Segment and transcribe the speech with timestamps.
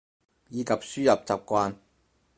[0.49, 1.75] 以及輸入習慣